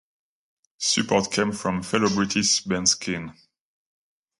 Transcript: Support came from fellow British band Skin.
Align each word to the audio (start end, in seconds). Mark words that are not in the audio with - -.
Support 0.79 1.31
came 1.31 1.51
from 1.51 1.83
fellow 1.83 2.09
British 2.09 2.61
band 2.63 2.89
Skin. 2.89 3.33